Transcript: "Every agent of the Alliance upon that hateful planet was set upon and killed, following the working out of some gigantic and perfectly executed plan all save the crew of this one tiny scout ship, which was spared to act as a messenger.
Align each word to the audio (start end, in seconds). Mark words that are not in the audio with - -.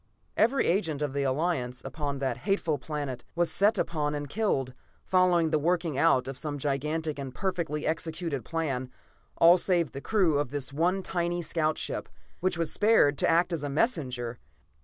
"Every 0.35 0.65
agent 0.65 1.03
of 1.03 1.13
the 1.13 1.21
Alliance 1.21 1.85
upon 1.85 2.17
that 2.17 2.37
hateful 2.37 2.79
planet 2.79 3.23
was 3.35 3.51
set 3.51 3.77
upon 3.77 4.15
and 4.15 4.27
killed, 4.27 4.73
following 5.05 5.51
the 5.51 5.59
working 5.59 5.95
out 5.95 6.27
of 6.27 6.39
some 6.39 6.57
gigantic 6.57 7.19
and 7.19 7.35
perfectly 7.35 7.85
executed 7.85 8.43
plan 8.43 8.89
all 9.37 9.57
save 9.57 9.91
the 9.91 10.01
crew 10.01 10.39
of 10.39 10.49
this 10.49 10.73
one 10.73 11.03
tiny 11.03 11.43
scout 11.43 11.77
ship, 11.77 12.09
which 12.39 12.57
was 12.57 12.73
spared 12.73 13.15
to 13.19 13.29
act 13.29 13.53
as 13.53 13.61
a 13.61 13.69
messenger. 13.69 14.39